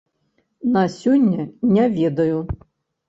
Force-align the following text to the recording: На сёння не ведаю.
На 0.77 0.83
сёння 0.95 1.47
не 1.77 1.85
ведаю. 2.01 2.39